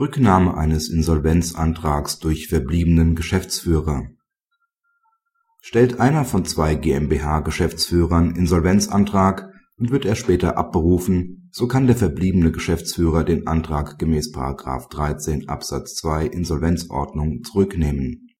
Rücknahme 0.00 0.56
eines 0.56 0.88
Insolvenzantrags 0.88 2.20
durch 2.20 2.48
verbliebenen 2.48 3.14
Geschäftsführer 3.14 4.08
Stellt 5.60 6.00
einer 6.00 6.24
von 6.24 6.46
zwei 6.46 6.74
GmbH-Geschäftsführern 6.74 8.34
Insolvenzantrag 8.34 9.52
und 9.76 9.90
wird 9.90 10.06
er 10.06 10.14
später 10.14 10.56
abberufen, 10.56 11.50
so 11.52 11.68
kann 11.68 11.86
der 11.86 11.96
verbliebene 11.96 12.50
Geschäftsführer 12.50 13.24
den 13.24 13.46
Antrag 13.46 13.98
gemäß§ 13.98 14.32
13 14.90 15.50
Absatz 15.50 15.96
2 15.96 16.28
Insolvenzordnung 16.28 17.42
zurücknehmen. 17.42 18.30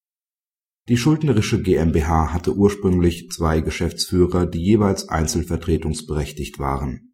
Die 0.88 0.96
schuldnerische 0.96 1.60
GmbH 1.60 2.32
hatte 2.32 2.56
ursprünglich 2.56 3.28
zwei 3.30 3.60
Geschäftsführer, 3.60 4.46
die 4.46 4.64
jeweils 4.64 5.10
einzelvertretungsberechtigt 5.10 6.58
waren 6.58 7.09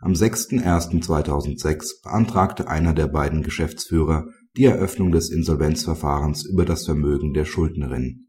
am 0.00 0.12
6.01.2006 0.12 2.04
beantragte 2.04 2.68
einer 2.68 2.94
der 2.94 3.08
beiden 3.08 3.42
Geschäftsführer 3.42 4.28
die 4.56 4.64
Eröffnung 4.64 5.10
des 5.10 5.28
Insolvenzverfahrens 5.28 6.46
über 6.46 6.64
das 6.64 6.84
Vermögen 6.84 7.34
der 7.34 7.44
Schuldnerin. 7.44 8.28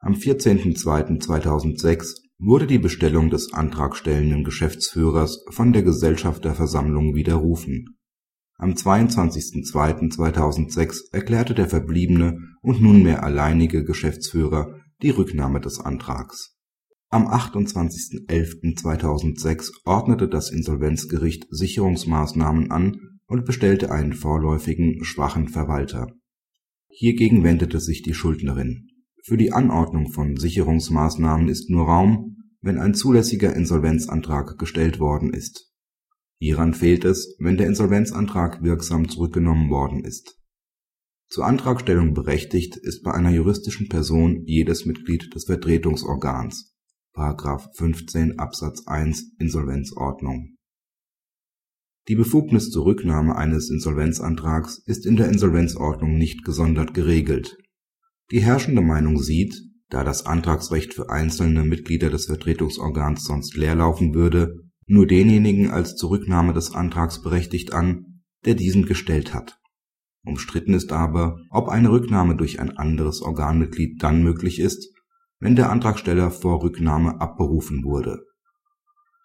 Am 0.00 0.14
14.02.2006 0.14 2.16
wurde 2.38 2.66
die 2.66 2.80
Bestellung 2.80 3.30
des 3.30 3.52
antragstellenden 3.52 4.42
Geschäftsführers 4.42 5.44
von 5.50 5.72
der 5.72 5.84
Gesellschafterversammlung 5.84 7.14
widerrufen. 7.14 8.00
Am 8.56 8.72
22.02.2006 8.72 11.12
erklärte 11.12 11.54
der 11.54 11.68
verbliebene 11.68 12.40
und 12.62 12.82
nunmehr 12.82 13.22
alleinige 13.22 13.84
Geschäftsführer 13.84 14.80
die 15.02 15.10
Rücknahme 15.10 15.60
des 15.60 15.78
Antrags 15.78 16.53
am 17.14 17.26
28.11.2006 17.28 19.70
ordnete 19.84 20.28
das 20.28 20.50
Insolvenzgericht 20.50 21.46
Sicherungsmaßnahmen 21.48 22.72
an 22.72 23.20
und 23.26 23.44
bestellte 23.44 23.92
einen 23.92 24.14
vorläufigen 24.14 25.04
schwachen 25.04 25.46
Verwalter. 25.46 26.08
Hiergegen 26.88 27.44
wendete 27.44 27.78
sich 27.78 28.02
die 28.02 28.14
Schuldnerin. 28.14 28.88
Für 29.22 29.36
die 29.36 29.52
Anordnung 29.52 30.10
von 30.10 30.36
Sicherungsmaßnahmen 30.36 31.46
ist 31.46 31.70
nur 31.70 31.86
Raum, 31.86 32.48
wenn 32.60 32.80
ein 32.80 32.94
zulässiger 32.94 33.54
Insolvenzantrag 33.54 34.58
gestellt 34.58 34.98
worden 34.98 35.32
ist. 35.32 35.70
Hieran 36.40 36.74
fehlt 36.74 37.04
es, 37.04 37.36
wenn 37.38 37.56
der 37.56 37.68
Insolvenzantrag 37.68 38.64
wirksam 38.64 39.08
zurückgenommen 39.08 39.70
worden 39.70 40.02
ist. 40.02 40.40
Zur 41.28 41.46
Antragstellung 41.46 42.12
berechtigt 42.12 42.76
ist 42.76 43.04
bei 43.04 43.14
einer 43.14 43.30
juristischen 43.30 43.88
Person 43.88 44.42
jedes 44.46 44.84
Mitglied 44.84 45.32
des 45.32 45.44
Vertretungsorgans 45.44 46.73
15 47.16 48.40
Absatz 48.40 48.88
1 48.88 49.36
Insolvenzordnung. 49.38 50.56
Die 52.08 52.16
Befugnis 52.16 52.70
zur 52.70 52.86
Rücknahme 52.86 53.36
eines 53.36 53.70
Insolvenzantrags 53.70 54.82
ist 54.86 55.06
in 55.06 55.14
der 55.14 55.28
Insolvenzordnung 55.28 56.18
nicht 56.18 56.44
gesondert 56.44 56.92
geregelt. 56.92 57.56
Die 58.32 58.42
herrschende 58.42 58.82
Meinung 58.82 59.22
sieht, 59.22 59.54
da 59.90 60.02
das 60.02 60.26
Antragsrecht 60.26 60.92
für 60.92 61.08
einzelne 61.08 61.62
Mitglieder 61.62 62.10
des 62.10 62.26
Vertretungsorgans 62.26 63.22
sonst 63.22 63.56
leerlaufen 63.56 64.12
würde, 64.12 64.56
nur 64.86 65.06
denjenigen 65.06 65.70
als 65.70 65.94
zur 65.94 66.10
Rücknahme 66.10 66.52
des 66.52 66.72
Antrags 66.74 67.22
berechtigt 67.22 67.72
an, 67.72 68.24
der 68.44 68.56
diesen 68.56 68.86
gestellt 68.86 69.32
hat. 69.32 69.60
Umstritten 70.26 70.74
ist 70.74 70.90
aber, 70.90 71.38
ob 71.50 71.68
eine 71.68 71.92
Rücknahme 71.92 72.34
durch 72.34 72.58
ein 72.58 72.76
anderes 72.76 73.22
Organmitglied 73.22 74.02
dann 74.02 74.24
möglich 74.24 74.58
ist 74.58 74.93
wenn 75.44 75.56
der 75.56 75.68
Antragsteller 75.68 76.30
vor 76.30 76.62
Rücknahme 76.62 77.20
abberufen 77.20 77.84
wurde. 77.84 78.24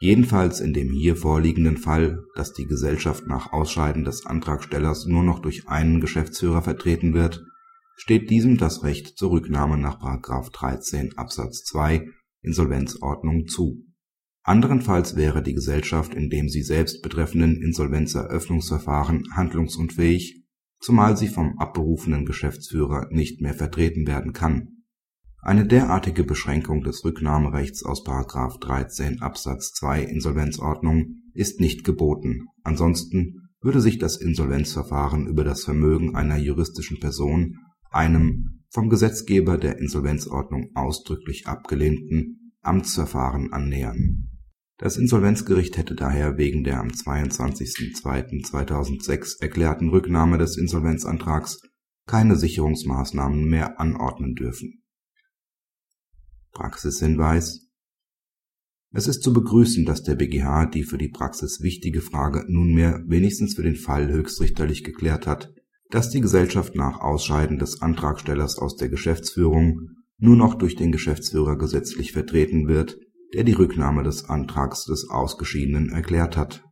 Jedenfalls 0.01 0.59
in 0.59 0.73
dem 0.73 0.91
hier 0.91 1.15
vorliegenden 1.15 1.77
Fall, 1.77 2.25
dass 2.35 2.51
die 2.51 2.65
Gesellschaft 2.65 3.25
nach 3.25 3.53
Ausscheiden 3.53 4.03
des 4.03 4.25
Antragstellers 4.25 5.05
nur 5.05 5.23
noch 5.23 5.39
durch 5.39 5.69
einen 5.69 6.01
Geschäftsführer 6.01 6.61
vertreten 6.61 7.13
wird, 7.13 7.45
steht 7.95 8.29
diesem 8.29 8.57
das 8.57 8.83
Recht 8.83 9.17
zur 9.17 9.31
Rücknahme 9.31 9.77
nach§ 9.77 10.01
13 10.51 11.17
Absatz 11.17 11.63
2 11.63 12.05
Insolvenzordnung 12.41 13.47
zu. 13.47 13.85
Anderenfalls 14.43 15.15
wäre 15.15 15.41
die 15.41 15.53
Gesellschaft 15.53 16.13
in 16.13 16.29
dem 16.29 16.49
sie 16.49 16.63
selbst 16.63 17.02
betreffenden 17.02 17.61
Insolvenzeröffnungsverfahren 17.61 19.23
handlungsunfähig, 19.37 20.43
zumal 20.81 21.15
sie 21.15 21.29
vom 21.29 21.58
abberufenen 21.59 22.25
Geschäftsführer 22.25 23.08
nicht 23.09 23.39
mehr 23.39 23.53
vertreten 23.53 24.05
werden 24.05 24.33
kann 24.33 24.78
eine 25.42 25.66
derartige 25.66 26.26
Beschränkung 26.26 26.83
des 26.83 27.05
Rücknahmerechts 27.05 27.83
aus§ 27.83 28.05
13 28.60 29.22
Absatz 29.22 29.72
2 29.73 30.04
Insolvenzordnung 30.04 31.22
ist 31.33 31.61
nicht 31.61 31.86
geboten, 31.86 32.48
ansonsten 32.64 33.50
würde 33.61 33.80
sich 33.80 33.98
das 33.98 34.17
Insolvenzverfahren 34.17 35.27
über 35.27 35.45
das 35.45 35.64
Vermögen 35.64 36.14
einer 36.16 36.38
juristischen 36.38 37.00
Person 37.00 37.55
einem 37.89 38.66
vom 38.70 38.89
Gesetzgeber 38.89 39.58
der 39.58 39.80
Insolvenzordnung 39.80 40.72
ausdrücklich 40.76 41.48
abgelehnten 41.48 42.52
Amtsverfahren 42.61 43.54
annähern. 43.54 44.26
Das 44.77 44.98
Insolvenzgericht 44.98 45.77
hätte 45.77 45.95
daher 45.95 46.38
wegen 46.38 46.66
der 46.66 46.80
am 46.80 46.89
22.02.2006 46.89 49.42
erklärten 49.42 49.89
Rücknahme 49.89 50.38
des 50.38 50.58
Insolvenzantrags 50.58 51.61
keine 52.06 52.36
Sicherungsmaßnahmen 52.36 53.50
mehr 53.50 53.80
anordnen 53.80 54.36
dürfen 54.36 54.83
Praxishinweis. 56.52 57.67
Es 58.92 59.08
ist 59.08 59.21
zu 59.21 59.33
begrüßen, 59.33 59.86
dass 59.86 60.04
der 60.04 60.15
BGH 60.15 60.65
die 60.67 60.83
für 60.83 60.98
die 60.98 61.10
Praxis 61.10 61.61
wichtige 61.61 62.02
Frage 62.02 62.45
nunmehr 62.48 63.04
wenigstens 63.08 63.55
für 63.55 63.64
den 63.64 63.76
Fall 63.76 64.11
höchstrichterlich 64.11 64.83
geklärt 64.83 65.27
hat, 65.27 65.54
dass 65.89 66.09
die 66.09 66.21
Gesellschaft 66.21 66.76
nach 66.76 66.99
Ausscheiden 66.99 67.59
des 67.59 67.82
Antragstellers 67.82 68.58
aus 68.58 68.76
der 68.76 68.89
Geschäftsführung 68.89 69.89
nur 70.17 70.36
noch 70.36 70.55
durch 70.55 70.76
den 70.76 70.92
Geschäftsführer 70.92 71.58
gesetzlich 71.58 72.11
vertreten 72.11 72.67
wird, 72.67 72.98
der 73.33 73.43
die 73.43 73.54
Rücknahme 73.54 74.04
des 74.04 74.26
Antrags 74.26 74.86
des 74.86 75.09
Ausgeschiedenen 75.09 75.89
erklärt 75.89 76.36
hat 76.36 76.64